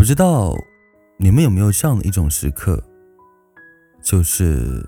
[0.00, 0.56] 不知道
[1.18, 2.82] 你们有没有这样的一种时刻，
[4.02, 4.82] 就是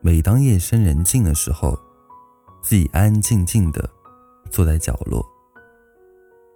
[0.00, 1.76] 每当夜深人静的时候，
[2.62, 3.90] 自己安安静静的
[4.48, 5.26] 坐在角落，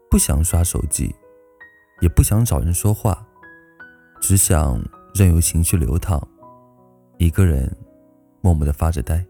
[0.08, 1.12] 不想刷手机，
[2.00, 3.26] 也不想找人说话，
[4.20, 4.80] 只想
[5.12, 6.22] 任由情绪流淌，
[7.18, 7.76] 一个人
[8.40, 9.26] 默默的发着呆。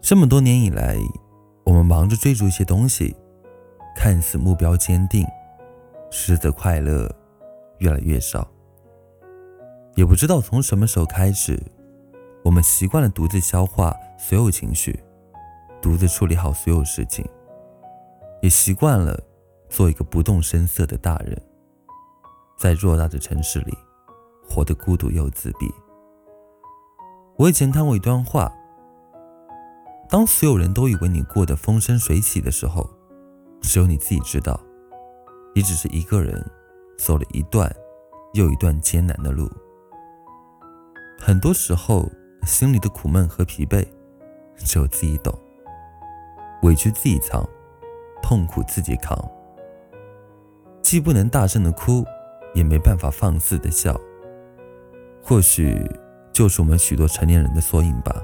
[0.00, 0.96] 这么多年以来，
[1.62, 3.14] 我们忙着追逐一些东西，
[3.94, 5.24] 看似目标坚定，
[6.10, 7.10] 实则快乐
[7.78, 8.46] 越来越少。
[9.94, 11.60] 也不知道从什么时候开始，
[12.44, 14.98] 我们习惯了独自消化所有情绪，
[15.82, 17.24] 独自处理好所有事情，
[18.42, 19.18] 也习惯了
[19.68, 21.36] 做一个不动声色的大人，
[22.56, 23.76] 在偌大的城市里，
[24.48, 25.68] 活得孤独又自闭。
[27.36, 28.52] 我以前看过一段话。
[30.10, 32.88] 当所有人都以为你过得风生水起的时候，
[33.60, 34.58] 只有你自己知道，
[35.58, 36.40] 你只是一个人
[36.96, 37.68] 走了一段
[38.34, 39.50] 又一段艰难的路。
[41.18, 42.08] 很多时候，
[42.44, 43.84] 心里的苦闷和疲惫，
[44.56, 45.36] 只有自己懂。
[46.62, 47.44] 委屈自己藏，
[48.22, 49.18] 痛苦自己扛。
[50.80, 52.04] 既不能大声的哭，
[52.54, 54.00] 也没办法放肆的笑。
[55.24, 55.84] 或许，
[56.32, 58.14] 就是我们许多成年人的缩影吧。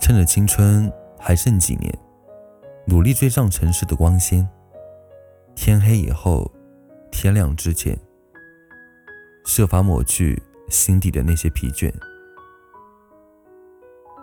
[0.00, 1.94] 趁着青春还剩几年，
[2.86, 4.48] 努力追上城市的光鲜。
[5.54, 6.50] 天黑以后，
[7.10, 7.98] 天亮之前，
[9.46, 11.92] 设法抹去心底的那些疲倦。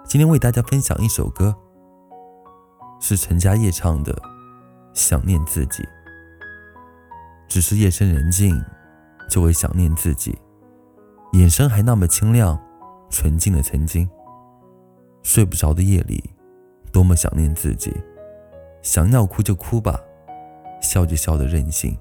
[0.05, 1.55] 今天为大家分享一首歌，
[2.99, 4.13] 是陈嘉烨唱的
[4.93, 5.83] 《想念自己》。
[7.47, 8.61] 只是夜深人静，
[9.29, 10.37] 就会想念自己，
[11.33, 12.59] 眼神还那么清亮、
[13.09, 14.07] 纯净的曾经。
[15.23, 16.23] 睡不着的夜里，
[16.91, 17.93] 多么想念自己，
[18.81, 19.99] 想要哭就哭吧，
[20.81, 21.97] 笑就笑的任性。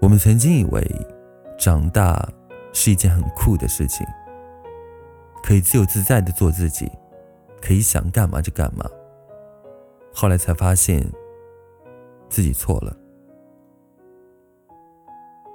[0.00, 0.82] 我们曾经以为，
[1.58, 2.28] 长大
[2.72, 4.06] 是一件很酷的事情，
[5.42, 6.90] 可以自由自在的做自己，
[7.60, 8.84] 可以想干嘛就干嘛。
[10.12, 11.08] 后来才发现，
[12.28, 12.96] 自己错了。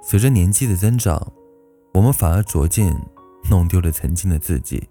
[0.02, 1.32] 随着年纪的增长，
[1.92, 2.94] 我们反而逐渐。
[3.48, 4.88] 弄丢了曾经的自己。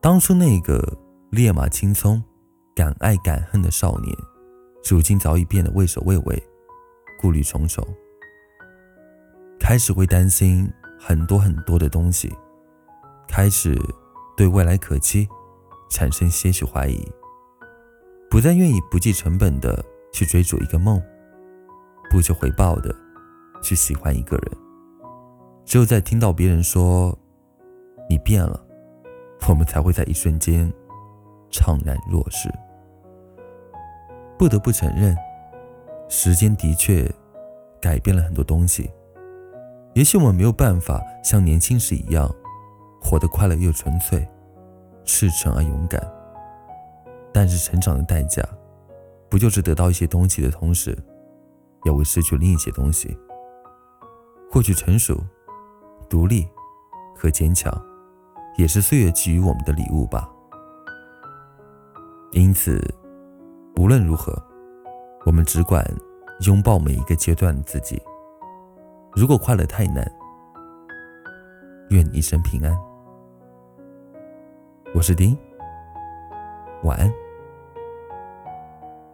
[0.00, 0.82] 当初那个
[1.28, 2.24] 烈马青葱、
[2.78, 4.16] 敢爱敢恨的少年，
[4.88, 6.40] 如今早已变得畏首畏尾、
[7.20, 7.84] 顾虑重重，
[9.58, 12.32] 开始会担心很多很多的东西，
[13.26, 13.76] 开始
[14.36, 15.28] 对未来可期
[15.90, 17.04] 产生些许怀疑，
[18.30, 21.02] 不再愿意不计成本的去追逐一个梦，
[22.08, 22.94] 不求回报的
[23.60, 24.56] 去喜欢一个人。
[25.64, 27.18] 只有在听到别人说
[28.08, 28.64] “你变了”，
[29.50, 30.72] 我们才会在一瞬间
[31.50, 32.48] 怅然若失。
[34.38, 35.16] 不得不承认，
[36.08, 37.10] 时间的确
[37.80, 38.90] 改变了很多东西。
[39.94, 42.32] 也许我们没有办法像年轻时一样
[43.00, 44.26] 活得快乐又纯粹、
[45.04, 46.00] 赤诚而勇敢，
[47.32, 48.42] 但是成长的代价，
[49.28, 50.96] 不就是得到一些东西的同时，
[51.84, 53.18] 也会失去另一些东西？
[54.50, 55.20] 或许成熟。
[56.10, 56.48] 独立
[57.14, 57.70] 和坚强，
[58.56, 60.26] 也是岁月给予我们的礼物吧。
[62.32, 62.82] 因此，
[63.78, 64.34] 无论如何，
[65.24, 65.86] 我们只管
[66.40, 68.02] 拥抱每一个阶段的自己。
[69.12, 70.04] 如果快乐太难，
[71.90, 72.76] 愿你一生平安。
[74.92, 75.38] 我是丁，
[76.82, 77.08] 晚安，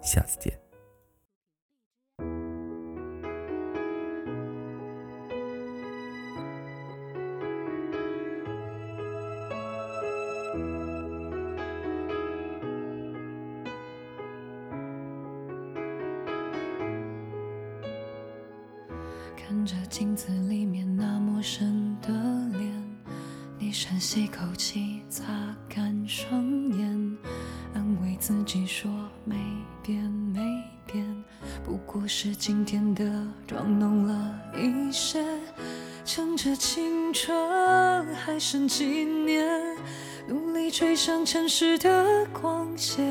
[0.01, 0.64] 下次见。
[19.65, 22.09] 看着镜子里面那陌生的
[22.59, 22.71] 脸，
[23.59, 25.25] 你深吸口气，擦
[25.71, 27.17] 干双眼，
[27.73, 28.91] 安慰自己说
[29.25, 29.35] 没
[29.83, 30.43] 变没
[30.85, 31.03] 变，
[31.65, 35.25] 不过是今天的妆浓了一些。
[36.05, 39.49] 趁着青春还剩几年，
[40.29, 43.03] 努力追上城市的光线。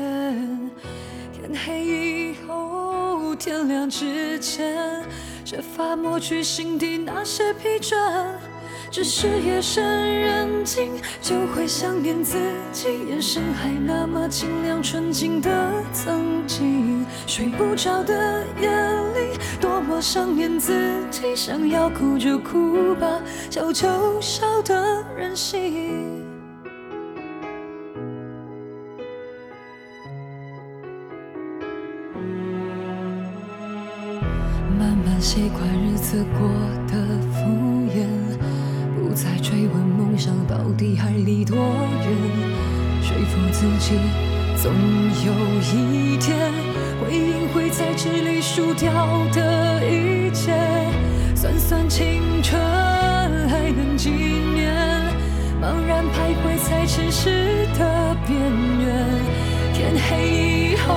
[1.32, 5.04] 天黑以后，天亮之前。
[5.44, 7.94] 设法抹去心底那些疲倦，
[8.90, 12.38] 只是夜深人静就会想念自
[12.72, 15.50] 己，眼神还那么清亮纯净的
[15.92, 17.04] 曾经。
[17.26, 20.72] 睡不着的夜里，多么想念自
[21.10, 23.20] 己，想要哭就哭吧，
[23.50, 26.23] 笑就笑的任性。
[35.24, 36.46] 习惯日子过
[36.86, 36.92] 得
[37.32, 37.48] 敷
[37.88, 38.04] 衍，
[38.94, 42.12] 不再追问梦想到底还离多远，
[43.00, 43.94] 说服自己
[44.54, 44.70] 总
[45.24, 45.32] 有
[45.62, 46.52] 一天
[47.00, 48.92] 会赢回在这里输掉
[49.32, 50.52] 的一切，
[51.34, 52.60] 算算青春
[53.48, 54.74] 还能几年，
[55.58, 58.38] 茫然徘徊在城市的边
[58.78, 59.08] 缘，
[59.72, 60.94] 天黑以后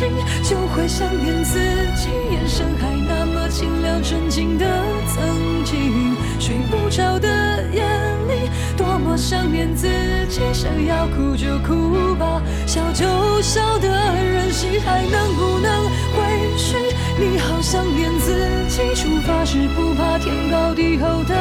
[0.00, 0.08] 心
[0.42, 1.58] 就会想念自
[1.94, 4.64] 己，眼神还那么清亮纯净的
[5.06, 7.28] 曾经，睡不着的
[7.70, 7.82] 夜
[8.26, 8.48] 里
[8.78, 9.86] 多么想念自
[10.30, 13.04] 己，想要哭就哭吧，笑就
[13.42, 13.88] 笑的
[14.24, 15.84] 任性，还能不能
[16.16, 16.78] 回去？
[17.18, 18.32] 你好想念自
[18.70, 21.34] 己，出发时不怕天高地厚的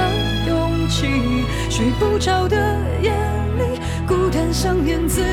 [0.50, 1.08] 勇气，
[1.70, 2.58] 睡不着的
[3.02, 3.80] 夜里。
[4.06, 5.28] 孤单想念自己，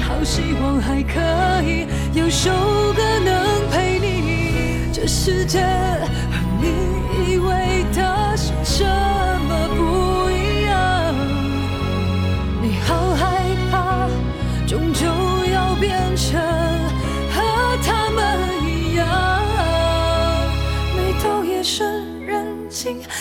[0.00, 1.20] 好希望还可
[1.62, 2.50] 以有首
[2.94, 4.90] 歌能陪你。
[4.92, 9.13] 这世界和你以为的是这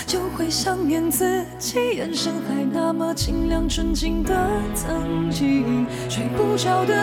[0.06, 4.34] 就会想念自己，眼神还那么清亮纯净的
[4.74, 6.94] 曾经，睡不着的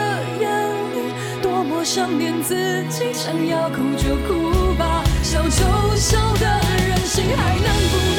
[0.41, 0.49] 夜
[0.95, 2.55] 里，多么想念自
[2.89, 6.47] 己，想要哭就哭吧，笑就笑的
[6.87, 8.10] 任性，还能不。